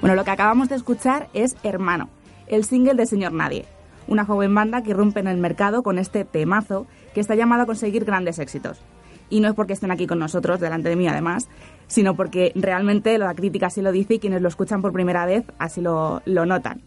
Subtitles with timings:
[0.00, 2.08] Bueno, lo que acabamos de escuchar es Hermano,
[2.46, 3.64] el single de Señor Nadie,
[4.06, 7.66] una joven banda que rompe en el mercado con este temazo que está llamado a
[7.66, 8.80] conseguir grandes éxitos.
[9.28, 11.48] Y no es porque estén aquí con nosotros, delante de mí además,
[11.88, 15.44] sino porque realmente la crítica así lo dice y quienes lo escuchan por primera vez
[15.58, 16.80] así lo, lo notan.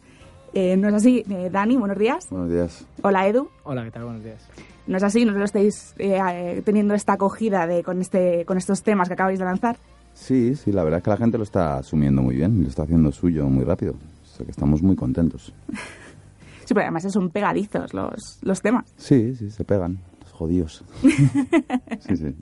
[0.54, 1.24] Eh, ¿No es así?
[1.30, 2.28] Eh, Dani, buenos días.
[2.30, 2.88] Buenos días.
[3.02, 3.50] Hola, Edu.
[3.64, 4.06] Hola, ¿qué tal?
[4.06, 4.48] Buenos días.
[4.88, 5.26] ¿No es así?
[5.26, 9.38] ¿No lo estáis eh, teniendo esta acogida de, con, este, con estos temas que acabáis
[9.38, 9.78] de lanzar?
[10.14, 12.84] Sí, sí, la verdad es que la gente lo está asumiendo muy bien, lo está
[12.84, 13.94] haciendo suyo muy rápido.
[13.94, 15.54] O sea que estamos muy contentos.
[16.66, 18.94] sí, pero además son pegadizos los, los temas.
[18.98, 20.84] Sí, sí, se pegan, los jodidos.
[22.00, 22.36] sí, sí.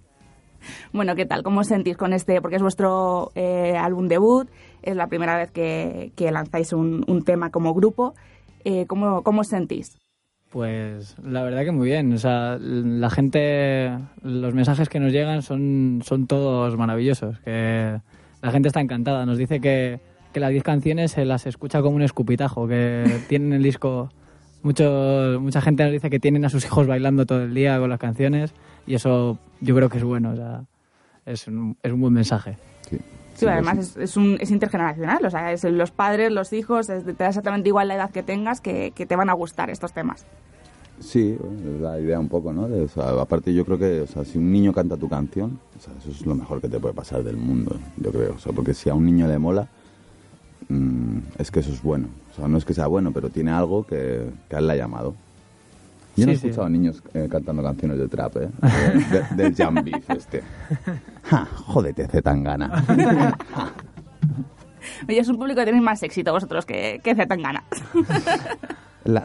[0.91, 1.43] Bueno, ¿qué tal?
[1.43, 2.41] ¿Cómo os sentís con este?
[2.41, 4.49] Porque es vuestro eh, álbum debut,
[4.81, 8.13] es la primera vez que, que lanzáis un, un, tema como grupo.
[8.65, 9.97] Eh, ¿cómo, ¿Cómo os sentís?
[10.49, 12.11] Pues la verdad que muy bien.
[12.13, 13.91] O sea, la gente,
[14.23, 17.39] los mensajes que nos llegan son, son todos maravillosos.
[17.39, 17.99] Que
[18.41, 19.25] la gente está encantada.
[19.25, 19.99] Nos dice que,
[20.33, 24.09] que las 10 canciones se las escucha como un escupitajo, que tienen el disco.
[24.61, 27.89] Mucho, mucha gente nos dice que tienen a sus hijos bailando todo el día con
[27.89, 28.53] las canciones
[28.85, 30.31] y eso yo creo que es bueno.
[30.31, 30.63] O sea,
[31.25, 32.57] es un, es un buen mensaje.
[32.89, 32.97] Sí.
[33.39, 37.05] Sí, además es, es, un, es intergeneracional, o sea, es los padres, los hijos, es,
[37.05, 39.93] te da exactamente igual la edad que tengas que, que te van a gustar estos
[39.93, 40.25] temas.
[40.99, 42.67] Sí, es la idea un poco, ¿no?
[42.67, 45.57] De, o sea, aparte yo creo que, o sea, si un niño canta tu canción,
[45.77, 48.33] o sea, eso es lo mejor que te puede pasar del mundo, yo creo.
[48.33, 49.69] O sea, porque si a un niño le mola,
[50.67, 52.09] mmm, es que eso es bueno.
[52.33, 54.73] O sea, no es que sea bueno, pero tiene algo que, que a él le
[54.73, 55.15] ha llamado.
[56.15, 58.49] Yo no he escuchado a niños eh, cantando canciones de trap, ¿eh?
[58.61, 60.43] De, de, del Jam Beef este.
[61.23, 62.83] Ja, jódete, Zetangana.
[65.07, 67.63] Oye, es un público que tenéis más éxito vosotros que, que Zetangana.
[69.05, 69.23] La,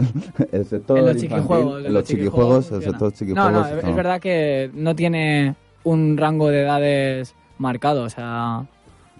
[0.52, 3.52] el sector en los chiquijuegos, en los chiquijuegos, el sector chiquijuegos.
[3.52, 8.66] No, no, es, es verdad que no tiene un rango de edades marcado, o sea...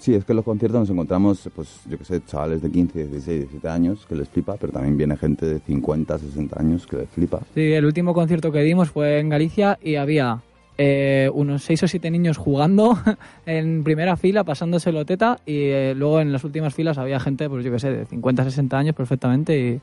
[0.04, 3.06] Sí, es que en los conciertos nos encontramos, pues yo que sé, chavales de 15,
[3.06, 6.98] 16, 17 años que les flipa, pero también viene gente de 50, 60 años que
[6.98, 7.41] les flipa.
[7.54, 10.43] Sí, el último concierto que dimos fue en Galicia y había
[10.76, 12.98] eh, unos 6 o 7 niños jugando
[13.47, 17.64] en primera fila, pasándose teta y eh, luego en las últimas filas había gente, pues
[17.64, 19.81] yo que sé, de 50, 60 años perfectamente y,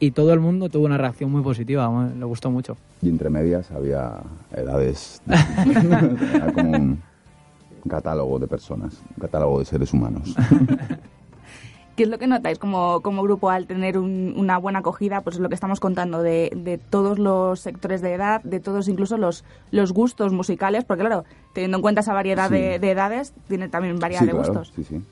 [0.00, 2.78] y todo el mundo tuvo una reacción muy positiva, le gustó mucho.
[3.02, 4.12] Y entre medias había
[4.56, 7.02] edades, Era como un
[7.88, 10.34] catálogo de personas, catálogo de seres humanos.
[11.98, 15.20] ¿Qué es lo que notáis como, como grupo al tener un, una buena acogida?
[15.22, 18.86] Pues es lo que estamos contando de, de, todos los sectores de edad, de todos
[18.86, 21.24] incluso los, los gustos musicales, porque claro,
[21.54, 22.54] teniendo en cuenta esa variedad sí.
[22.54, 24.72] de, de, edades, tiene también variedad sí, de claro, gustos.
[24.76, 25.02] Sí, sí.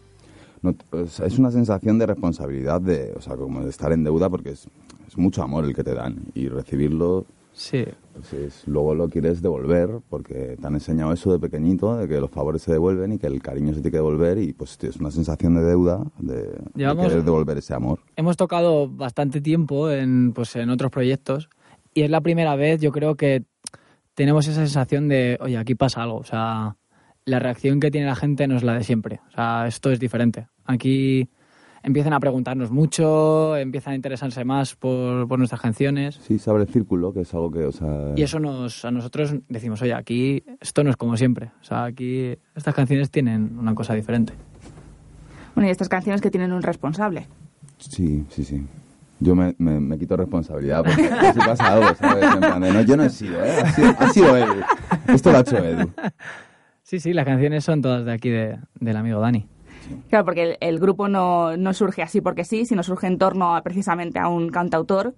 [0.62, 4.31] No, pues es una sensación de responsabilidad, de, o sea, como de estar en deuda,
[4.31, 4.69] porque es,
[5.09, 7.87] es mucho amor el que te dan y recibirlo Sí.
[8.12, 12.21] Pues es, luego lo quieres devolver porque te han enseñado eso de pequeñito, de que
[12.21, 14.97] los favores se devuelven y que el cariño se tiene que devolver y pues es
[14.97, 18.00] una sensación de deuda de, Llevamos, de querer devolver ese amor.
[18.15, 21.49] Hemos tocado bastante tiempo en, pues, en otros proyectos
[21.95, 23.45] y es la primera vez yo creo que
[24.12, 26.77] tenemos esa sensación de, oye, aquí pasa algo, o sea,
[27.25, 29.99] la reacción que tiene la gente no es la de siempre, o sea, esto es
[29.99, 30.47] diferente.
[30.66, 31.31] Aquí
[31.86, 36.19] empiezan a preguntarnos mucho, empiezan a interesarse más por, por, nuestras canciones.
[36.20, 38.12] Sí, se abre el círculo, que es algo que, o sea...
[38.16, 41.52] Y eso nos, a nosotros decimos, oye, aquí esto no es como siempre.
[41.60, 44.32] O sea, aquí estas canciones tienen una cosa diferente.
[45.54, 47.28] Bueno, y estas canciones que tienen un responsable.
[47.78, 48.66] Sí, sí, sí.
[49.20, 52.24] Yo me, me, me quito responsabilidad porque si pasa algo, ¿sabes?
[52.34, 53.60] En plan de, no, yo no he sido, ¿eh?
[53.62, 54.60] Ha sido, ha sido Edu.
[55.06, 55.92] Esto lo ha hecho Edu.
[56.82, 59.47] Sí, sí, las canciones son todas de aquí de, del amigo Dani.
[60.08, 63.56] Claro, porque el, el grupo no, no, surge así porque sí, sino surge en torno
[63.56, 65.15] a, precisamente a un cantautor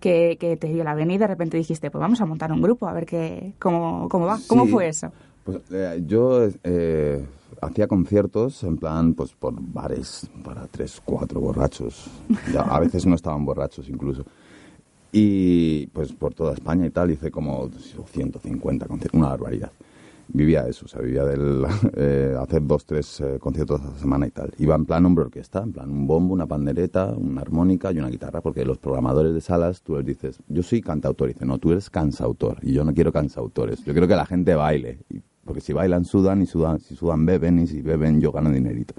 [0.00, 2.62] que, que, te dio la venida y de repente dijiste, pues vamos a montar un
[2.62, 4.38] grupo, a ver qué, cómo, cómo va.
[4.38, 5.12] Sí, ¿Cómo fue eso?
[5.44, 7.24] Pues eh, yo eh,
[7.60, 12.10] hacía conciertos en plan, pues por bares para tres, cuatro borrachos.
[12.52, 14.24] Ya, a veces no estaban borrachos incluso.
[15.10, 19.72] Y pues por toda España y tal, hice como 150 conciertos, una barbaridad
[20.28, 21.64] vivía eso, o sea, vivía del
[21.96, 24.52] eh, hacer dos, tres eh, conciertos a la semana y tal.
[24.58, 28.08] Iba en plan hombre orquesta, en plan un bombo, una pandereta, una armónica y una
[28.08, 31.58] guitarra, porque los programadores de salas, tú les dices, yo soy cantautor, y dice, no,
[31.58, 35.20] tú eres cansautor, y yo no quiero cansautores, yo quiero que la gente baile, y,
[35.44, 38.94] porque si bailan sudan, y sudan, si sudan beben, y si beben yo gano dinerito.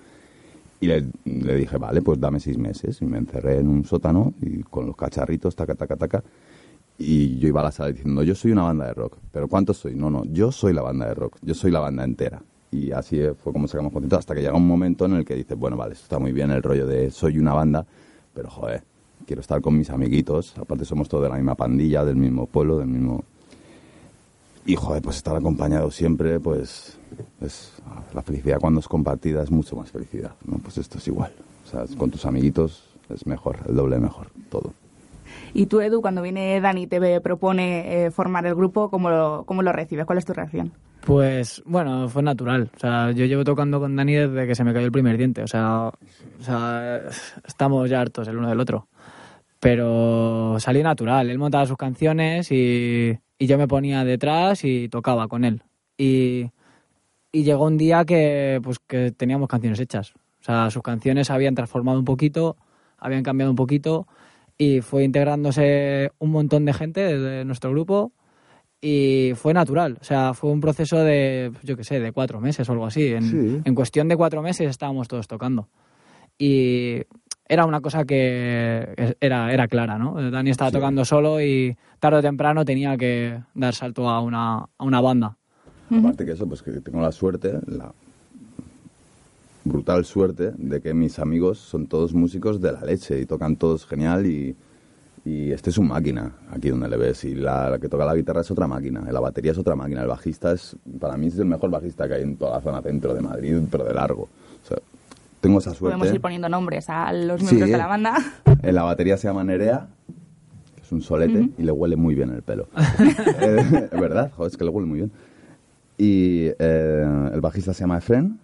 [0.82, 3.02] Y le, le dije, vale, pues dame seis meses.
[3.02, 6.24] Y me encerré en un sótano y con los cacharritos, taca, taca, taca.
[7.02, 9.18] Y yo iba a la sala diciendo, yo soy una banda de rock.
[9.32, 9.96] ¿Pero cuántos soy?
[9.96, 11.38] No, no, yo soy la banda de rock.
[11.42, 12.42] Yo soy la banda entera.
[12.72, 15.58] Y así fue como sacamos conciertos hasta que llega un momento en el que dices,
[15.58, 17.86] bueno, vale, esto está muy bien el rollo de soy una banda,
[18.34, 18.84] pero joder,
[19.26, 20.58] quiero estar con mis amiguitos.
[20.58, 23.24] Aparte somos todos de la misma pandilla, del mismo pueblo, del mismo...
[24.66, 26.98] Y joder, pues estar acompañado siempre, pues
[27.42, 27.72] es
[28.14, 30.58] la felicidad cuando es compartida es mucho más felicidad, ¿no?
[30.58, 31.32] Pues esto es igual.
[31.66, 34.74] O sea, con tus amiguitos es mejor, el doble mejor, todo.
[35.54, 39.44] Y tú, Edu, cuando viene Dani y te propone eh, formar el grupo, ¿cómo lo,
[39.46, 40.06] ¿cómo lo recibes?
[40.06, 40.72] ¿Cuál es tu reacción?
[41.02, 42.70] Pues bueno, fue natural.
[42.76, 45.42] O sea, yo llevo tocando con Dani desde que se me cayó el primer diente.
[45.44, 47.02] O sea, o sea
[47.46, 48.88] estamos ya hartos el uno del otro.
[49.60, 51.30] Pero salió natural.
[51.30, 55.64] Él montaba sus canciones y, y yo me ponía detrás y tocaba con él.
[55.98, 56.52] Y,
[57.32, 60.14] y llegó un día que, pues, que teníamos canciones hechas.
[60.42, 62.56] O sea, sus canciones habían transformado un poquito,
[62.98, 64.08] habían cambiado un poquito
[64.62, 68.12] y fue integrándose un montón de gente de nuestro grupo
[68.82, 69.98] y fue natural.
[70.02, 73.08] O sea, fue un proceso de, yo qué sé, de cuatro meses o algo así.
[73.08, 75.70] En, en cuestión de cuatro meses estábamos todos tocando.
[76.38, 77.02] Y
[77.48, 80.30] era una cosa que era, era clara, ¿no?
[80.30, 84.84] Dani estaba tocando solo y tarde o temprano tenía que dar salto a una, a
[84.84, 85.38] una banda.
[85.90, 87.94] Aparte que eso, pues que tengo la suerte, la
[89.70, 93.86] brutal suerte de que mis amigos son todos músicos de la leche y tocan todos
[93.86, 94.56] genial y,
[95.26, 97.24] y este es un máquina, aquí donde le ves.
[97.24, 100.02] Y la, que toca la guitarra es otra máquina, la batería es otra máquina.
[100.02, 102.82] El bajista es, para mí es el mejor bajista que hay en toda la zona
[102.82, 104.24] centro de Madrid, pero de largo.
[104.24, 104.78] O sea,
[105.42, 105.98] tengo esa suerte.
[105.98, 108.18] Podemos ir poniendo nombres a los miembros de la banda.
[108.62, 109.88] En la batería se llama Nerea,
[110.76, 112.68] que es un solete, y le huele muy bien el pelo.
[113.40, 115.12] eh, verdad, joder, es que le huele muy bien.
[115.98, 118.38] Y eh, el bajista se llama Efren,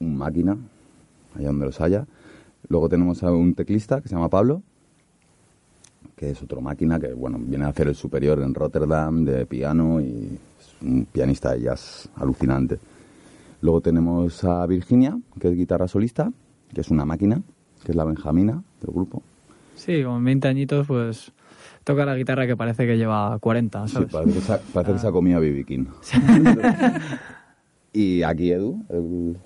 [0.00, 0.56] un máquina,
[1.34, 2.06] allá donde los haya.
[2.68, 4.62] Luego tenemos a un teclista que se llama Pablo,
[6.16, 10.00] que es otro máquina que bueno viene a hacer el superior en Rotterdam de piano
[10.00, 12.78] y es un pianista de jazz alucinante.
[13.60, 16.30] Luego tenemos a Virginia, que es guitarra solista,
[16.72, 17.40] que es una máquina,
[17.82, 19.22] que es la Benjamina del grupo.
[19.74, 21.32] Sí, con 20 añitos, pues
[21.82, 24.08] toca la guitarra que parece que lleva 40, ¿sabes?
[24.08, 25.64] Sí, parece que se ha, parece que se ha comido a B.B.
[25.64, 25.86] King.
[27.92, 29.38] y aquí Edu, el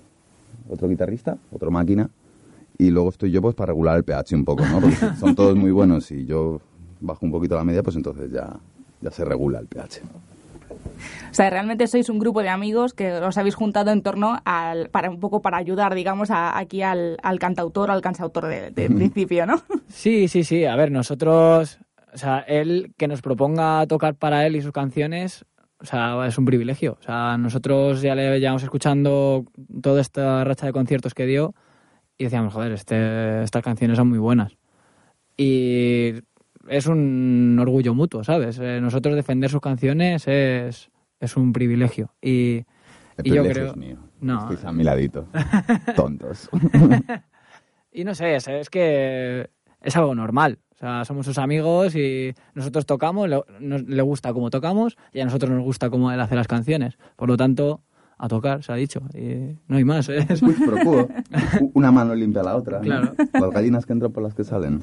[0.69, 2.09] otro guitarrista, otro máquina.
[2.77, 4.79] Y luego estoy yo pues para regular el pH un poco, ¿no?
[4.79, 6.61] Porque son todos muy buenos y yo
[7.01, 8.57] bajo un poquito la media, pues entonces ya,
[9.01, 10.01] ya se regula el pH.
[11.31, 14.89] O sea, realmente sois un grupo de amigos que os habéis juntado en torno al,
[14.89, 18.71] para un poco para ayudar, digamos, a, aquí al, al, cantautor o al cansautor de,
[18.71, 19.61] de principio, ¿no?
[19.87, 20.65] Sí, sí, sí.
[20.65, 21.79] A ver, nosotros,
[22.13, 25.45] o sea, él que nos proponga tocar para él y sus canciones,
[25.81, 26.97] o sea, es un privilegio.
[26.99, 29.45] O sea, nosotros ya le llevamos escuchando
[29.81, 31.55] toda esta racha de conciertos que dio
[32.17, 34.57] y decíamos, joder, este, estas canciones son muy buenas.
[35.37, 36.15] Y
[36.67, 38.59] es un orgullo mutuo, ¿sabes?
[38.59, 42.13] Eh, nosotros defender sus canciones es, es un privilegio.
[42.21, 42.65] Y,
[43.17, 43.67] El y yo creo...
[43.67, 43.97] es mío.
[44.19, 44.39] No.
[44.41, 45.27] Estáis a mi ladito.
[45.95, 46.49] Tontos.
[47.93, 49.49] y no sé, es, es que
[49.81, 50.59] es algo normal.
[50.79, 55.19] O sea, somos sus amigos y nosotros tocamos, le, nos, le gusta cómo tocamos y
[55.19, 56.97] a nosotros nos gusta cómo él hace las canciones.
[57.17, 57.81] Por lo tanto,
[58.17, 59.01] a tocar, se ha dicho.
[59.13, 60.07] Y no hay más.
[60.07, 60.25] ¿eh?
[60.29, 60.41] Pues.
[61.73, 62.77] Una mano limpia a la otra.
[62.77, 62.83] ¿no?
[62.85, 63.13] Claro.
[63.33, 64.79] Las gallinas que entran por las que salen.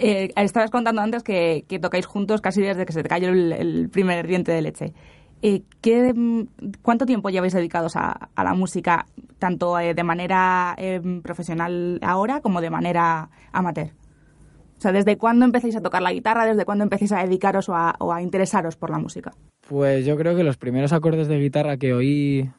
[0.00, 3.52] Eh, estabas contando antes que, que, tocáis juntos casi desde que se te cayó el,
[3.52, 4.94] el primer diente de leche.
[5.46, 6.14] Eh, ¿qué,
[6.80, 9.04] ¿Cuánto tiempo lleváis dedicados a, a la música,
[9.38, 13.90] tanto eh, de manera eh, profesional ahora como de manera amateur?
[14.84, 16.44] O sea, ¿desde cuándo empezáis a tocar la guitarra?
[16.44, 19.32] ¿Desde cuándo empezáis a dedicaros o a, o a interesaros por la música?
[19.66, 22.50] Pues yo creo que los primeros acordes de guitarra que oí,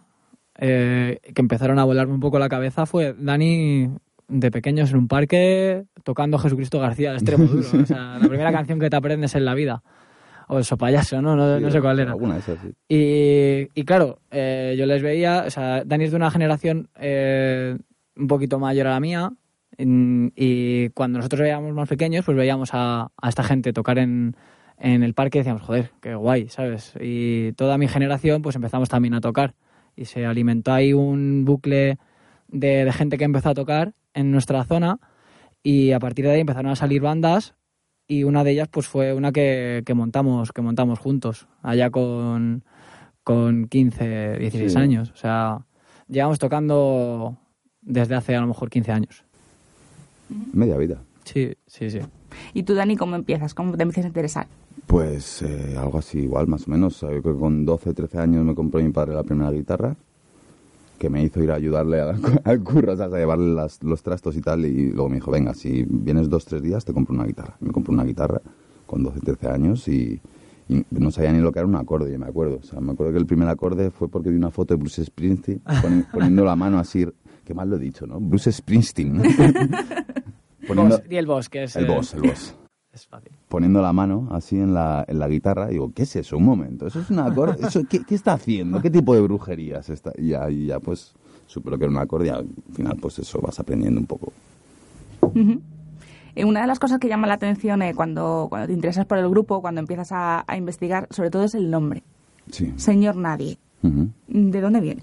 [0.58, 3.92] eh, que empezaron a volarme un poco la cabeza, fue Dani
[4.28, 7.68] de pequeños en un parque tocando Jesucristo García de extremo duro.
[7.84, 9.84] o sea, la primera canción que te aprendes en la vida.
[10.48, 11.36] O el sopayaso, ¿no?
[11.36, 12.10] No, Sí, no sé cuál era.
[12.10, 12.74] Alguna de esas, sí.
[12.90, 17.78] Y, y claro, eh, yo les veía, o sea, Dani es de una generación eh,
[18.16, 19.32] un poquito mayor a la mía.
[19.78, 24.36] Y cuando nosotros veíamos más pequeños, pues veíamos a, a esta gente tocar en,
[24.78, 26.94] en el parque y decíamos, joder, qué guay, ¿sabes?
[27.00, 29.56] Y toda mi generación, pues empezamos también a tocar.
[29.96, 31.98] Y se alimentó ahí un bucle
[32.48, 35.00] de, de gente que empezó a tocar en nuestra zona.
[35.64, 37.56] Y a partir de ahí empezaron a salir bandas
[38.08, 42.64] y una de ellas pues fue una que, que montamos que montamos juntos allá con,
[43.24, 44.78] con 15 16 Sí.
[44.78, 45.66] años o sea
[46.08, 47.40] llevamos tocando
[47.82, 49.25] desde hace a lo mejor 15 años
[50.54, 51.02] Media vida.
[51.24, 52.00] sí sí sí
[52.54, 53.54] ¿Y tú, Dani, cómo empiezas?
[53.54, 54.48] ¿Cómo te empiezas a interesar?
[54.88, 56.98] Pues eh, algo así igual, más o menos.
[56.98, 59.96] Sabía que con 12, 13 años me compró mi padre la primera guitarra
[61.00, 64.02] que me hizo ir a ayudarle a- al curro, o sea, a llevarle las- los
[64.04, 67.14] trastos y tal, y luego me dijo, venga, si vienes dos, tres días, te compro
[67.14, 67.56] una guitarra.
[67.60, 68.42] Me compré una guitarra
[68.86, 70.22] con 12, 13 años y,
[70.70, 72.60] y no sabía ni lo que era un acorde, yo me acuerdo.
[72.62, 75.04] O sea, me acuerdo que el primer acorde fue porque vi una foto de Bruce
[75.04, 77.06] Springsteen poni- poniendo la mano así,
[77.46, 78.20] qué mal lo he dicho, ¿no?
[78.20, 79.22] Bruce Springsteen.
[80.68, 81.76] Poniendo- y el boss, que es...
[81.76, 82.56] el eh, boss, el boss
[82.94, 83.32] Es fácil.
[83.50, 86.38] poniendo la mano así en la, en la guitarra, digo, ¿qué es eso?
[86.38, 87.58] Un momento, ¿eso es un acorde?
[87.68, 88.82] ¿Eso, qué, qué está haciendo?
[88.82, 90.12] ¿Qué tipo de brujería es esta?
[90.18, 91.14] Y ya, y ya pues
[91.46, 94.32] supe lo que era un acorde y al final pues eso vas aprendiendo un poco.
[96.36, 99.18] Eh, Una de las cosas que llama la atención eh, cuando, cuando te interesas por
[99.18, 102.02] el grupo, cuando empiezas a, a investigar, sobre todo es el nombre.
[102.50, 102.74] Sí.
[102.78, 103.58] Señor Nadie.
[103.84, 104.08] Ujú.
[104.28, 105.02] ¿De dónde viene?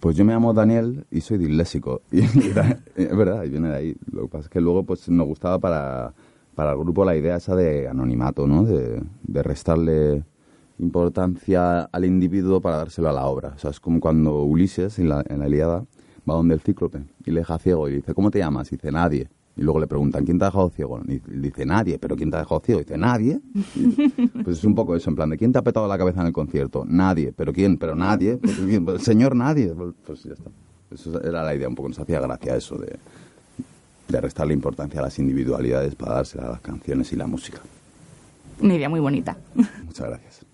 [0.00, 2.02] Pues yo me llamo Daniel y soy disléxico.
[2.10, 3.96] Y, es verdad, y viene de ahí.
[4.10, 6.14] Lo que pasa es que luego pues nos gustaba para,
[6.54, 8.64] para el grupo la idea esa de anonimato, ¿no?
[8.64, 10.24] De, de restarle
[10.78, 13.52] importancia al individuo para dárselo a la obra.
[13.54, 15.84] O sea, es como cuando Ulises en la, en la Ilíada
[16.28, 18.72] va donde el cíclope y le deja ciego y dice, ¿cómo te llamas?
[18.72, 19.28] Y dice, nadie.
[19.56, 21.00] Y luego le preguntan, ¿quién te ha dejado ciego?
[21.06, 21.98] Y dice, nadie.
[21.98, 22.80] ¿Pero quién te ha dejado ciego?
[22.80, 23.40] Y dice, nadie.
[23.74, 26.20] Y, pues es un poco eso, en plan, ¿de quién te ha petado la cabeza
[26.20, 26.84] en el concierto?
[26.86, 27.32] Nadie.
[27.36, 27.76] ¿Pero quién?
[27.76, 28.36] ¿Pero nadie?
[28.36, 28.58] Pues.
[28.84, 29.74] Pues señor nadie.
[29.74, 30.50] Pues, pues ya está.
[30.90, 32.98] Eso era la idea, un poco nos hacía gracia eso de,
[34.08, 37.60] de restarle importancia a las individualidades para dársela a las canciones y la música.
[38.60, 39.36] Una idea muy bonita.
[39.54, 40.49] Muchas gracias.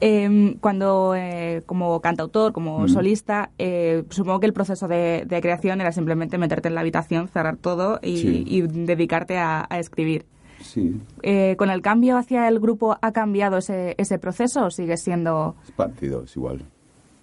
[0.00, 2.88] Eh, cuando, eh, como cantautor, como Mm.
[2.88, 7.28] solista, eh, supongo que el proceso de, de creación era simplemente meterte en la habitación,
[7.28, 8.44] cerrar todo y, Sí.
[8.46, 10.24] y dedicarte a, a escribir.
[10.62, 14.96] Sí, Eh, ¿Con el cambio hacia el grupo ha cambiado ese, ese proceso o sigue
[14.96, 15.54] siendo...?
[15.64, 16.62] es parecido, es igual.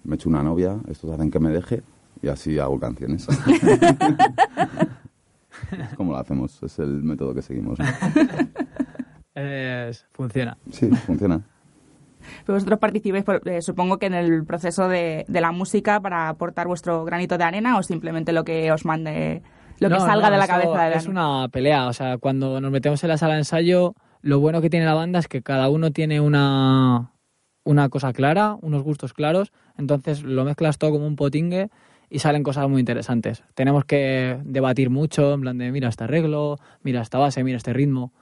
[0.04, 1.82] Me echo una novia, estos hacen que me deje
[2.22, 3.26] y así hago canciones.
[3.28, 3.38] es
[5.96, 7.78] como lo hacemos, es el método que seguimos.
[9.34, 10.56] Es- funciona.
[10.72, 11.40] Sí, funciona.
[12.44, 16.28] Pero vosotros participáis, por- eh, supongo que en el proceso de, de la música para
[16.28, 19.42] aportar vuestro granito de arena o simplemente lo que os mande,
[19.78, 21.18] lo que salga no, de la cabeza de Es Dani?
[21.18, 24.70] una pelea, o sea, cuando nos metemos en la sala de ensayo, lo bueno que
[24.70, 27.12] tiene la banda es que cada uno tiene una,
[27.64, 31.68] una cosa clara, unos gustos claros, entonces lo mezclas todo como un potingue
[32.10, 33.44] y salen cosas muy interesantes.
[33.54, 37.72] Tenemos que debatir mucho, en plan de mira este arreglo, mira esta base, mira este
[37.74, 38.12] ritmo.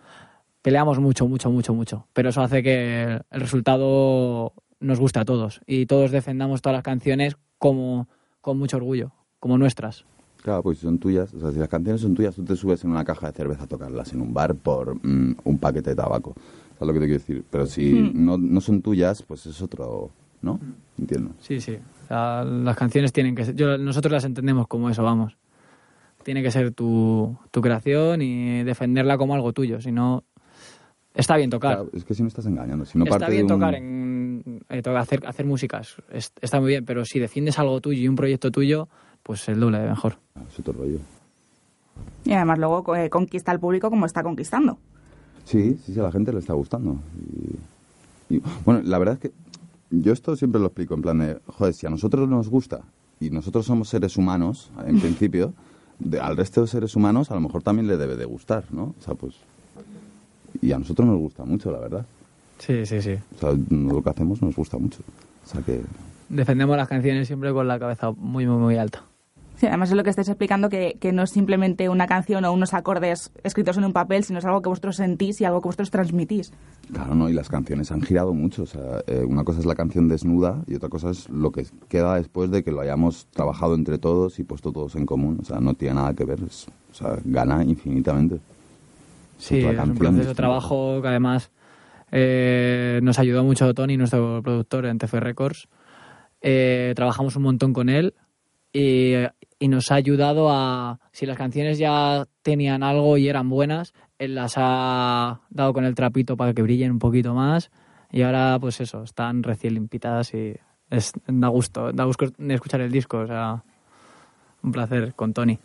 [0.67, 5.61] Peleamos mucho, mucho, mucho, mucho, pero eso hace que el resultado nos guste a todos
[5.65, 8.09] y todos defendamos todas las canciones como
[8.41, 10.05] con mucho orgullo, como nuestras.
[10.43, 12.83] Claro, pues si son tuyas, o sea, si las canciones son tuyas, tú te subes
[12.83, 15.97] en una caja de cerveza a tocarlas en un bar por mm, un paquete de
[15.97, 16.35] tabaco.
[16.81, 17.45] ¿Sabes lo que te quiero decir?
[17.49, 18.25] Pero si Hmm.
[18.25, 20.11] no, no son tuyas, pues es otro,
[20.43, 20.59] ¿no?
[20.99, 21.31] Entiendo.
[21.39, 21.77] Sí, sí.
[21.77, 23.55] O sea, las canciones tienen que ser.
[23.55, 25.37] Yo, nosotros las entendemos como eso, vamos.
[26.25, 29.81] Tiene que ser tu, tu creación y defenderla como algo tuyo.
[29.81, 30.25] Si no.
[31.17, 31.77] Está bien tocar.
[31.77, 33.75] Claro, es que si no estás engañando, si no está parte bien de un- tocar,
[33.75, 35.97] en, eh, hacer, hacer músicas.
[36.13, 38.89] es- está muy bien, pero si defiendes algo tuyo y un proyecto tuyo,
[39.23, 40.19] pues el doble de mejor.
[40.35, 40.99] Ah, Es otro rollo.
[42.25, 44.79] Y además luego eh, conquista al público como está conquistando.
[45.45, 46.99] Sí, sí, sí, a la gente le está gustando.
[48.29, 49.33] Y, y, bueno, la verdad es que
[49.91, 52.81] yo esto siempre lo explico en plan de, joder, si a nosotros nos gusta
[53.21, 55.55] y nosotros somos seres humanos, en principio,
[55.99, 58.95] de- al resto de seres humanos a lo mejor también le debe de gustar, ¿no?
[58.99, 59.35] O sea, pues...
[60.67, 62.05] Y a nosotros nos gusta mucho, la verdad.
[62.59, 63.13] Sí, sí, sí.
[63.37, 64.99] O sea, lo que hacemos nos gusta mucho.
[65.45, 65.81] O sea que...
[66.29, 69.05] Defendemos las canciones siempre con la cabeza muy, muy, muy alta.
[69.57, 72.53] Sí, además es lo que estáis explicando, que, que no es simplemente una canción o
[72.53, 75.69] unos acordes escritos en un papel, sino es algo que vosotros sentís y algo que
[75.69, 76.53] vosotros transmitís.
[76.93, 77.29] Claro, ¿no?
[77.31, 78.65] Y las canciones han girado mucho.
[78.65, 81.65] O sea, eh, una cosa es la canción desnuda y otra cosa es lo que
[81.89, 85.39] queda después de que lo hayamos trabajado entre todos y puesto todos en común.
[85.41, 86.41] O sea, no tiene nada que ver.
[86.43, 88.41] es- o sea, gana infinitamente.
[89.39, 91.51] Sí, es un proceso de trabajo que además
[92.11, 95.69] eh, nos ayudó mucho Tony, nuestro productor en TF Records.
[96.41, 98.15] Eh, trabajamos un montón con él
[98.73, 99.15] y,
[99.59, 104.35] y nos ha ayudado a, si las canciones ya tenían algo y eran buenas, él
[104.35, 107.71] las ha dado con el trapito para que brillen un poquito más
[108.13, 110.55] y ahora pues eso, están recién limpitas y
[110.91, 113.65] es, da gusto, da gusto escuchar el disco, o sea,
[114.63, 115.59] un placer con Tony.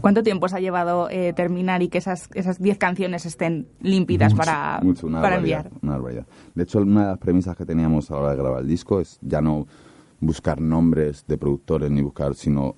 [0.00, 4.32] ¿Cuánto tiempo os ha llevado eh, terminar y que esas esas 10 canciones estén límpidas
[4.34, 5.70] Mucho, para, mucho, una para enviar?
[5.82, 6.26] una barbaridad.
[6.54, 9.00] De hecho, una de las premisas que teníamos a la hora de grabar el disco
[9.00, 9.66] es ya no
[10.20, 12.76] buscar nombres de productores ni buscar, sino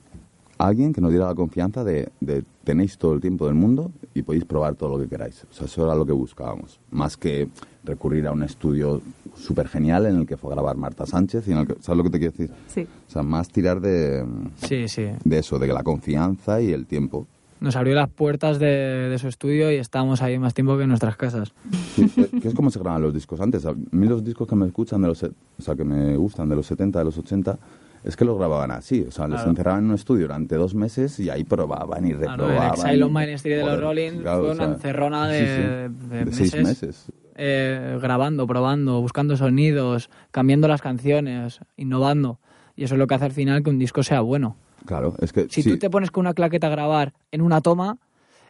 [0.59, 4.23] alguien que nos diera la confianza de, de tenéis todo el tiempo del mundo y
[4.23, 5.45] podéis probar todo lo que queráis.
[5.50, 6.81] O sea, eso era lo que buscábamos.
[6.91, 7.49] Más que
[7.85, 9.03] recurrir a un estudio
[9.37, 11.97] súper genial en el que fue a grabar Marta Sánchez y en el que, ¿sabes
[11.99, 12.50] lo que te quiero decir?
[12.69, 12.87] Sí.
[13.09, 14.25] O sea, más tirar de,
[14.62, 15.07] Sí, sí.
[15.25, 17.26] de eso, de la confianza y el tiempo.
[17.61, 20.88] nos abrió las puertas de, de su estudio y estábamos ahí más tiempo que en
[20.90, 21.52] nuestras casas.
[21.95, 22.09] Sí,
[22.40, 23.64] que es como se graban los discos antes.
[23.66, 26.57] A mí los discos que me escuchan de los, o sea, que me gustan de
[26.57, 27.59] los 70, de los 80,
[28.05, 29.50] es que los grababan así, o sea, les Claro.
[29.50, 32.62] encerraban en un estudio durante dos meses y ahí probaban y Claro, reprobaban.
[32.75, 35.38] el Exile on Main Street de los Rolling claro, fue o una sea, encerrona de,
[35.38, 37.05] sí, sí, de de seis meses, meses.
[37.37, 42.40] Eh, grabando, probando, buscando sonidos, cambiando las canciones, innovando.
[42.75, 44.57] Y eso es lo que hace al final que un disco sea bueno.
[44.85, 47.61] Claro, es que Si sí, tú te pones con una claqueta a grabar en una
[47.61, 47.99] toma,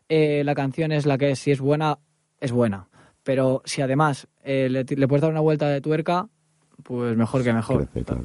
[0.09, 1.38] eh, la canción es la que es.
[1.38, 1.99] Si es buena,
[2.40, 2.88] es buena.
[3.23, 6.28] Pero si además eh, le, le puedes dar una vuelta de tuerca,
[6.83, 7.87] pues mejor que mejor.
[7.88, 8.23] crece, claro.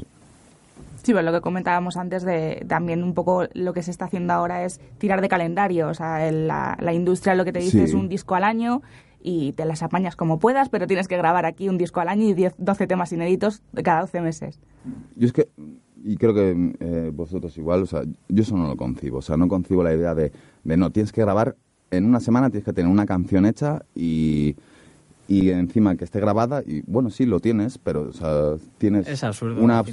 [1.03, 4.33] Sí, pues lo que comentábamos antes de también un poco lo que se está haciendo
[4.33, 5.87] ahora es tirar de calendario.
[5.87, 7.83] O sea, el- la, la industria lo que te dice Sí.
[7.85, 8.83] es un disco al año
[9.23, 12.27] y te las apañas como puedas, pero tienes que grabar aquí un disco al año
[12.27, 14.59] y 10, 12 temas inéditos cada 12 meses.
[15.15, 15.49] Yo es que,
[16.03, 19.37] y creo que eh, vosotros igual, o sea, yo eso no lo concibo, o sea,
[19.37, 20.31] no concibo la idea de,
[20.63, 21.55] de no, tienes que grabar,
[21.91, 24.55] en una semana tienes que tener una canción hecha y,
[25.39, 29.23] y encima que esté grabada, y bueno, sí, lo tienes, pero, o sea, tienes Es
[29.23, 29.83] absurdo, una,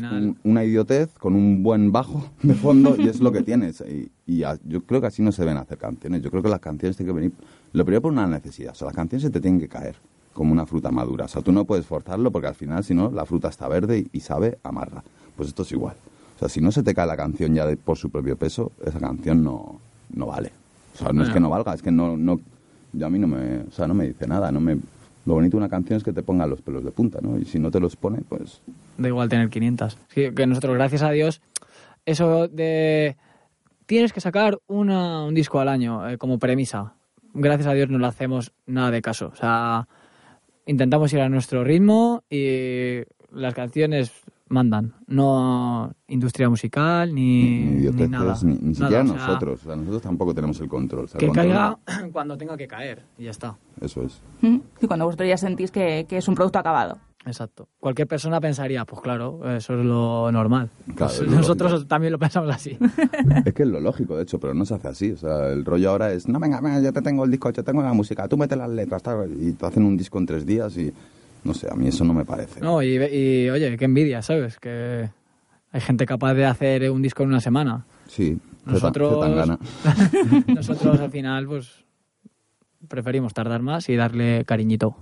[0.44, 3.80] una idiotez con un buen bajo de fondo y es lo que tienes.
[3.82, 6.48] Y, y a- yo creo que así no se deben hacer canciones, yo creo que
[6.48, 7.32] las canciones tienen que venir,
[7.72, 9.96] lo primero por una necesidad, o sea, las canciones se te tienen que caer
[10.32, 11.24] como una fruta madura.
[11.24, 13.98] O sea, tú no puedes forzarlo porque al final, si no, la fruta está verde
[14.12, 15.02] y, y sabe amarga.
[15.36, 15.96] Pues esto es igual.
[16.36, 18.70] O sea, si no se te cae la canción ya de- por su propio peso,
[18.84, 19.80] esa canción no,
[20.14, 20.52] no vale.
[20.94, 22.40] O sea, no es que no valga, es que no, no,
[22.92, 24.52] yo a mí no me, o sea, no me dice nada.
[24.52, 24.78] No me,
[25.28, 27.38] lo bonito de una canción es que te ponga los pelos de punta, ¿no?
[27.38, 28.60] Y si no te los pone, pues
[28.96, 29.96] Da igual tener 500.
[30.08, 31.40] Sí, que nosotros, gracias a Dios,
[32.06, 33.16] eso de...
[33.86, 36.94] Tienes que sacar una- un disco al año eh, como premisa.
[37.34, 39.28] Gracias a Dios no le hacemos nada de caso.
[39.32, 39.86] O sea,
[40.66, 43.00] intentamos ir a nuestro ritmo y
[43.32, 44.12] las canciones
[44.48, 44.94] mandan.
[45.06, 48.36] No industria musical ni, ni ni nada.
[48.42, 49.60] ni, ni Nada, siquiera o sea, nosotros.
[49.62, 51.04] O sea, nosotros tampoco tenemos el control.
[51.04, 53.56] o sea, el Que control- caiga cuando tenga que caer y ya está.
[53.80, 54.20] Eso es.
[54.40, 54.58] ¿Mm?
[54.80, 56.98] Y cuando vosotros ya sentís que, que es un producto acabado.
[57.26, 57.68] Exacto.
[57.78, 60.70] Cualquier persona pensaría, pues claro, eso es lo normal.
[60.94, 61.88] Claro, Pues es nosotros lógico.
[61.88, 62.78] también lo pensamos así.
[63.44, 65.10] Es que es lo lógico, de hecho, pero no se hace así.
[65.12, 67.62] O sea, el rollo ahora es, no, venga, venga, ya te tengo el disco, ya
[67.62, 70.46] tengo la música, tú mete las letras, tal, y te hacen un disco en tres
[70.46, 70.90] días y,
[71.48, 72.60] no sé, a mí eso no me parece.
[72.60, 74.58] No, y, y, oye, qué envidia, ¿sabes?
[74.58, 75.08] Que
[75.72, 77.86] hay gente capaz de hacer un disco en una semana.
[78.06, 79.58] Sí, Nosotros, tan gana.
[80.46, 81.84] nosotros al final, pues,
[82.86, 84.96] preferimos tardar más y darle cariñito.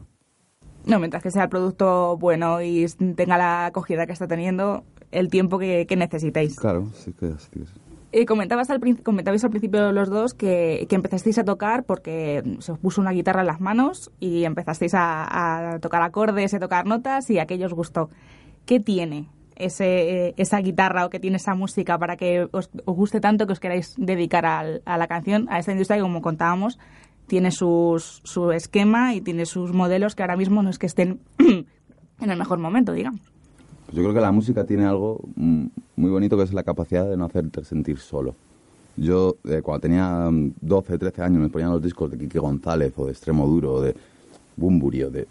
[0.85, 5.29] No, mientras que sea el producto bueno y tenga la acogida que está teniendo, el
[5.29, 6.57] tiempo que, que necesitéis.
[6.57, 7.51] Claro, sí que es.
[8.19, 12.73] Eh, comentabas al, comentabais al principio los dos que, que empezasteis a tocar porque se
[12.73, 17.29] os puso una guitarra en las manos y empezasteis a, tocar acordes a tocar notas
[17.29, 18.09] y aquello os gustó.
[18.65, 22.97] ¿Qué tiene ese, eh, esa guitarra o qué tiene esa música para que os, os
[22.97, 26.79] guste tanto que os queráis dedicar a la canción, a esta industria que como contábamos
[27.27, 31.21] tiene sus, su esquema y tiene sus modelos que ahora mismo no es que estén
[31.39, 33.36] en el mejor momento, digamos.
[33.93, 37.17] Yo creo que la música tiene algo mm, muy bonito que es la capacidad de
[37.17, 38.35] no hacerte sentir solo.
[38.97, 42.93] Yo, eh, cuando tenía mm, 12, 13 años, me ponían los discos de Quique González
[42.97, 43.95] o de Extremo Duro o de
[44.57, 45.27] Bumburi o de...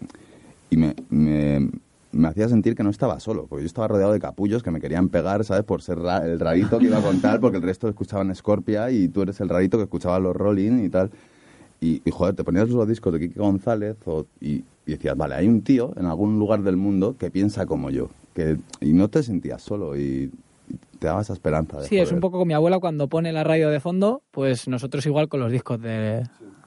[0.70, 1.70] Y me, me,
[2.12, 4.80] me hacía sentir que no estaba solo, porque yo estaba rodeado de capullos que me
[4.80, 5.64] querían pegar, ¿sabes?
[5.64, 9.08] Por ser ra- el rarito que iba a contar, porque el resto escuchaban Scorpia y
[9.08, 11.10] tú eres el rarito que escuchaba los Rolling y tal.
[11.80, 15.60] Y, joder, te ponías los discos de Quique González o- y decías, vale, hay un
[15.62, 18.08] tío en algún lugar del mundo que piensa como yo.
[18.36, 20.30] Que, y no te sentías solo y,
[20.98, 21.80] te daba esa esperanza.
[21.80, 24.68] De, Sí, es un poco como mi abuela cuando pone la radio de fondo, pues
[24.68, 26.22] nosotros igual con los discos de,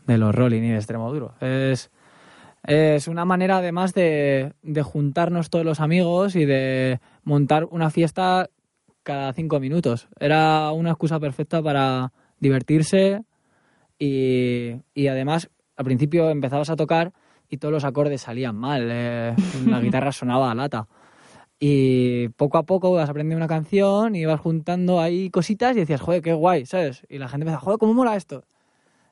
[0.08, 1.36] de los Rolling y de Extremo Duro.
[1.42, 1.92] Es,
[2.64, 8.50] es una manera además de, de juntarnos todos los amigos y de montar una fiesta
[9.04, 10.08] cada cinco minutos.
[10.20, 13.22] Era una excusa perfecta para divertirse
[14.00, 17.14] y, y además al principio empezabas a tocar
[17.50, 20.88] y todos los acordes salían mal, eh, la guitarra sonaba a lata.
[21.60, 26.00] Y poco a poco vas aprendiendo una canción y vas juntando ahí cositas y decías,
[26.02, 27.06] joder, qué guay, ¿sabes?
[27.10, 28.44] Y la gente empezaba, joder, ¿cómo mola esto?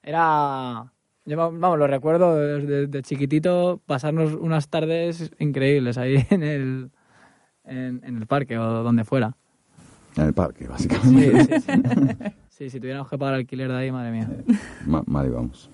[0.03, 0.91] Era...
[1.25, 6.89] Yo, vamos, lo recuerdo desde de chiquitito, pasarnos unas tardes increíbles ahí en el,
[7.65, 9.35] en, en el parque o donde fuera.
[10.15, 11.43] En el parque, básicamente.
[11.43, 11.71] sí, sí.
[12.47, 14.29] Sí, si tuviéramos que pagar alquiler de ahí, madre mía.
[14.85, 15.69] Ma- Mal íbamos.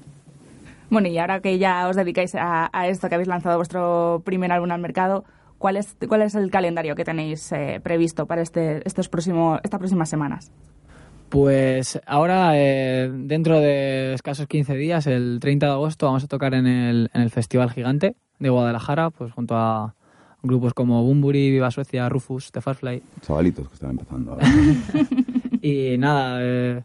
[0.90, 4.52] Bueno, y ahora que ya os dedicáis a, a esto, que habéis lanzado vuestro primer
[4.52, 5.24] álbum al mercado,
[5.64, 9.80] ¿cuál es, cuál es el calendario que tenéis eh, previsto para este, estos próximos, estas
[9.80, 10.52] próximas semanas?
[11.30, 16.54] Pues ahora, eh, dentro de escasos 15 días, el 30 de agosto, vamos a tocar
[16.54, 19.96] en el, en el Festival Gigante de Guadalajara, pues junto a
[20.42, 23.02] grupos como Bumburi, Viva Suecia, Rufus, The Firefly.
[23.22, 24.46] Chavalitos que están empezando ahora.
[25.62, 26.84] Y nada, eh,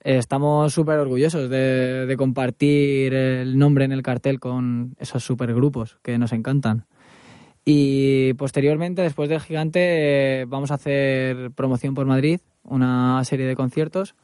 [0.00, 6.18] estamos súper orgullosos de, de compartir el nombre en el cartel con esos supergrupos que
[6.18, 6.86] nos encantan.
[7.68, 14.14] Y posteriormente, después del Gigante, vamos a hacer promoción por Madrid, una serie de conciertos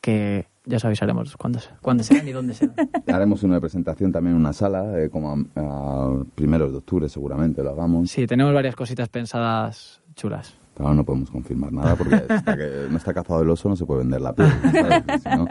[0.00, 2.74] que ya os avisaremos cuándo, cuándo serán y dónde serán.
[3.06, 7.62] Haremos una presentación también en una sala, eh, como a, a primeros de octubre seguramente
[7.62, 8.10] lo hagamos.
[8.10, 10.56] Sí, tenemos varias cositas pensadas chulas.
[10.74, 13.86] Claro, no podemos confirmar nada porque hasta que no está cazado el oso no se
[13.86, 14.48] puede vender la piel.
[14.72, 15.02] ¿sabes?
[15.06, 15.46] Porque si no-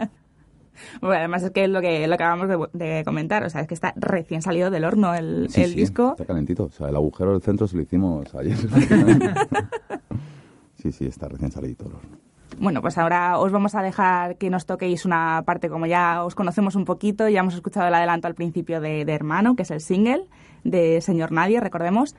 [1.00, 3.62] Bueno, además es que es lo que, lo que acabamos de, de comentar, o sea,
[3.62, 6.12] es que está recién salido del horno el, Sí, el sí, disco.
[6.12, 6.64] Está calentito.
[6.64, 8.56] O sea, el agujero del centro se lo hicimos ayer.
[10.74, 12.18] sí, sí, está recién salido el horno.
[12.60, 16.34] Bueno, pues ahora os vamos a dejar que nos toquéis una parte, como ya os
[16.34, 19.70] conocemos un poquito, ya hemos escuchado el adelanto al principio de, de Hermano, que es
[19.70, 20.24] el single
[20.64, 22.16] de Señor Nadie, recordemos.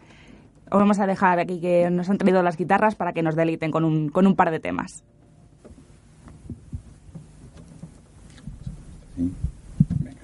[0.72, 3.72] Os vamos a dejar aquí que nos han traído las guitarras para que nos deleiten
[3.72, 5.04] con un, con un par de temas.
[9.20, 10.22] Venga.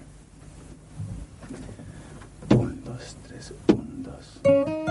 [2.50, 4.85] Un, dos, tres, un, dos.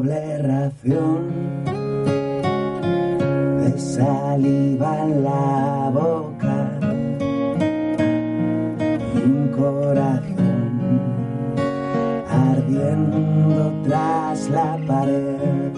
[0.00, 1.28] Doble ración
[3.60, 6.70] de saliva en la boca
[9.14, 11.00] y un corazón
[12.30, 15.72] ardiendo tras la pared.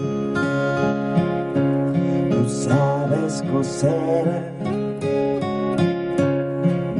[2.31, 4.53] Tú sabes coser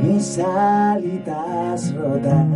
[0.04, 2.53] mis alitas rotas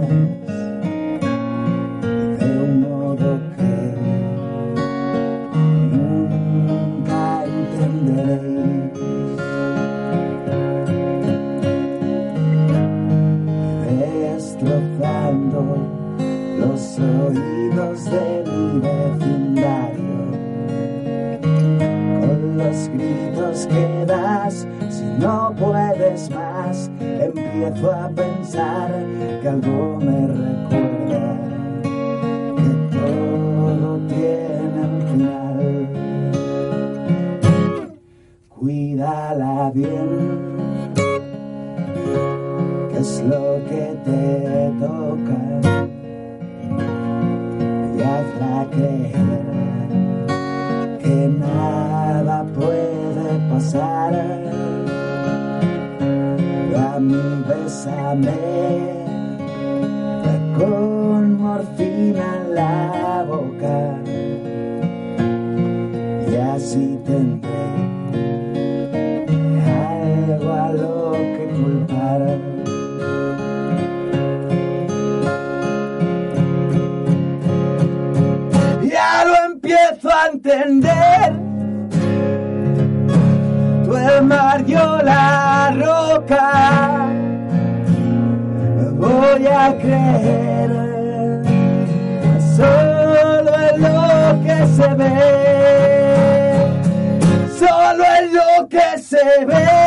[27.63, 28.91] empiezo a pensar
[29.41, 31.37] que algo me recuerda
[32.55, 35.89] que todo tiene un final
[38.49, 40.57] cuídala bien
[42.91, 45.39] que es lo que te toca
[47.95, 49.47] y hazla creer
[50.99, 54.36] que nada puede pasar.
[57.07, 57.15] Mí
[57.47, 58.37] bésame
[60.57, 63.77] con morfina en la boca
[66.29, 67.49] y así tendré
[69.69, 72.21] algo a lo que culpar.
[78.83, 81.36] Ya lo empiezo a entender.
[83.87, 87.07] Tú el mar, yo la roca.
[88.97, 90.71] Voy a creer
[92.57, 95.15] solo en lo que se ve.
[97.57, 99.86] Solo en lo que se ve.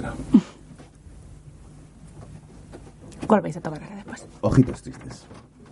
[0.00, 0.14] Otra.
[3.26, 4.26] ¿Cuál vais a tocar ahora después?
[4.40, 5.26] Ojitos tristes.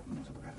[0.06, 0.54] Vamos a tocar.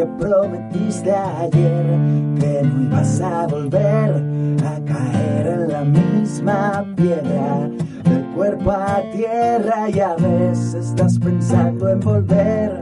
[0.00, 1.98] Que prometiste ayer
[2.40, 4.24] que no ibas a volver
[4.64, 7.68] a caer en la misma piedra.
[8.04, 12.80] Del cuerpo a tierra y a veces estás pensando en volver.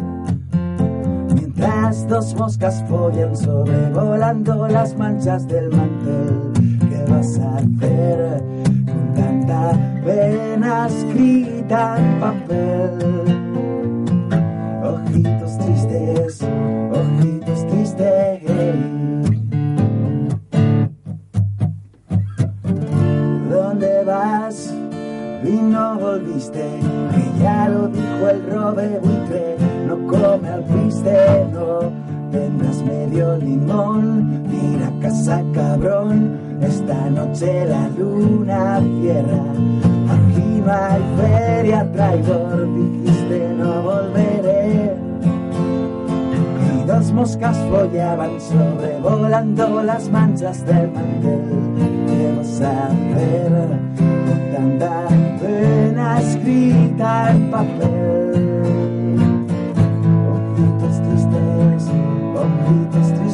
[1.35, 6.52] Mientras dos moscas follan sobrevolando las manchas del mantel,
[6.88, 8.44] ¿qué vas a hacer
[8.87, 9.72] con tanta
[10.04, 13.38] pena escrita en papel?
[49.83, 51.41] Las manchas del mantel.
[52.07, 53.53] ¿Qué vas a hacer
[53.99, 55.09] con tanta
[55.41, 58.79] pena escrita en papel?
[60.33, 61.91] Ojitos tristes,
[62.35, 63.28] ojitos tristes.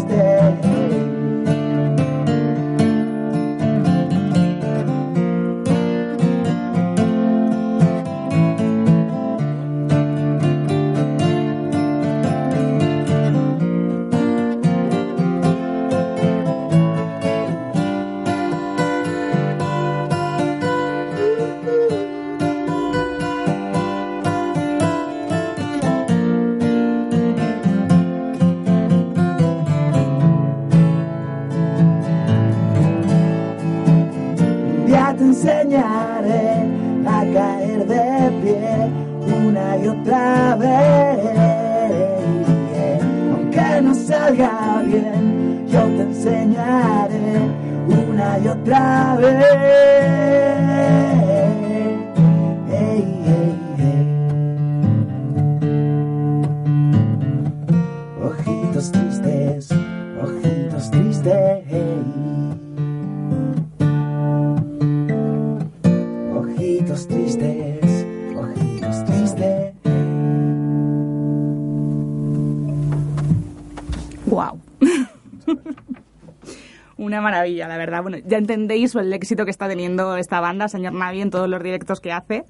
[77.24, 78.02] Maravilla, la verdad.
[78.02, 81.60] Bueno, ya entendéis el éxito que está teniendo esta banda, señor Navi, en todos los
[81.62, 82.44] directos que hace.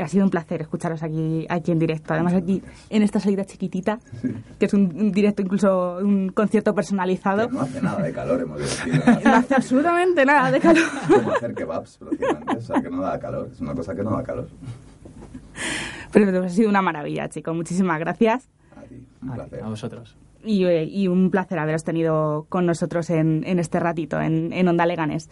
[0.00, 2.14] Ha sido un placer escucharos aquí, aquí en directo.
[2.14, 3.98] Además, aquí en esta salida chiquitita,
[4.58, 7.48] que es un, un directo, incluso un concierto personalizado.
[7.48, 9.02] Que no hace nada de calor, hemos decidido.
[9.06, 9.20] ¿no?
[9.20, 10.84] No hace absolutamente nada de calor.
[11.08, 12.56] Como hacer kebabs, prácticamente.
[12.56, 13.48] O sea, que no da calor.
[13.52, 14.48] Es una cosa que no da calor.
[16.12, 17.54] Pero ha sido una maravilla, chicos.
[17.56, 18.48] Muchísimas gracias.
[18.76, 19.62] A ti, un A, placer.
[19.62, 20.16] a vosotros.
[20.44, 24.68] Y, eh, y un placer haberos tenido con nosotros en, en este ratito, en, en
[24.68, 25.28] Onda Leganes.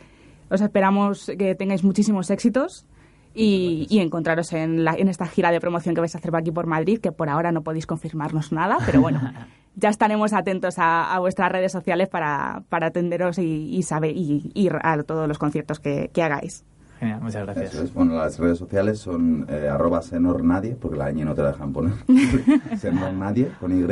[0.51, 2.87] Os esperamos que tengáis muchísimos éxitos
[3.35, 6.41] y, y encontraros en, la- en esta gira de promoción que vais a hacer por
[6.41, 9.21] aquí por Madrid, que por ahora no podéis confirmarnos nada, pero bueno,
[9.77, 14.51] ya estaremos atentos a, a vuestras redes sociales para, para atenderos y, y saber, y
[14.55, 16.65] ir a todos los conciertos que, que hagáis.
[16.99, 17.75] Genial, muchas gracias.
[17.75, 17.95] Es.
[17.95, 21.73] Bueno, las redes sociales son eh, arroba senornadie, porque la ñ no te la dejan
[21.73, 21.93] poner.
[22.77, 23.83] senornadie, con Y,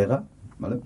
[0.58, 0.80] ¿vale?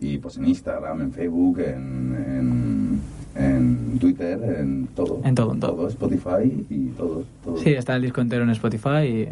[0.00, 3.00] Y pues en Instagram, en Facebook, en,
[3.36, 5.20] en, en Twitter, en todo.
[5.24, 5.88] En todo, en todo.
[5.88, 7.24] Spotify y todo.
[7.42, 7.56] todo.
[7.58, 9.28] Sí, está el disco entero en Spotify,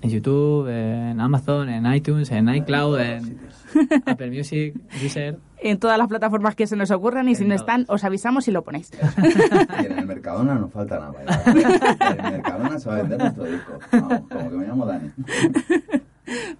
[0.00, 3.38] en YouTube, en Amazon, en iTunes, en iCloud, en
[4.06, 5.38] Apple Music, Deezer.
[5.58, 8.52] En todas las plataformas que se nos ocurran y si no están, os avisamos y
[8.52, 8.90] lo ponéis.
[9.82, 11.42] Y en el Mercadona no falta nada.
[11.46, 13.78] En el Mercadona se va a vender nuestro disco.
[13.92, 15.10] Vamos, como que me llamo Dani.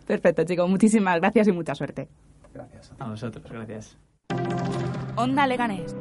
[0.07, 0.69] Perfecto, chicos.
[0.69, 2.09] Muchísimas gracias y mucha suerte.
[2.55, 2.93] Gracias.
[2.99, 3.99] A vosotros, gracias.
[5.17, 5.95] Onda Leganés.